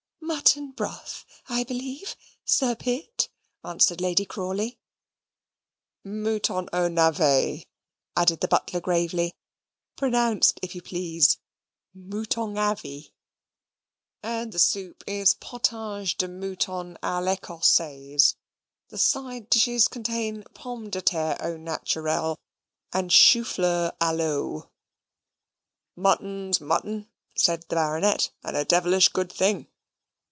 "Mutton 0.23 0.71
broth, 0.71 1.25
I 1.49 1.65
believe, 1.65 2.15
Sir 2.45 2.73
Pitt," 2.73 3.27
answered 3.65 3.99
Lady 3.99 4.25
Crawley. 4.25 4.79
"Mouton 6.05 6.69
aux 6.71 6.87
navets," 6.87 7.65
added 8.15 8.39
the 8.39 8.47
butler 8.47 8.79
gravely 8.79 9.33
(pronounce, 9.97 10.53
if 10.61 10.73
you 10.73 10.81
please, 10.81 11.37
moutongonavvy); 11.93 13.11
"and 14.23 14.53
the 14.53 14.57
soup 14.59 15.03
is 15.05 15.33
potage 15.35 16.15
de 16.15 16.29
mouton 16.29 16.97
a 17.03 17.21
l'Ecossaise. 17.21 18.35
The 18.87 18.97
side 18.97 19.49
dishes 19.49 19.89
contain 19.89 20.43
pommes 20.53 20.91
de 20.91 21.01
terre 21.01 21.37
au 21.41 21.57
naturel, 21.57 22.39
and 22.93 23.09
choufleur 23.11 23.91
a 23.99 24.15
l'eau." 24.15 24.69
"Mutton's 25.97 26.61
mutton," 26.61 27.09
said 27.35 27.63
the 27.67 27.75
Baronet, 27.75 28.31
"and 28.45 28.55
a 28.55 28.63
devilish 28.63 29.09
good 29.09 29.31
thing. 29.31 29.67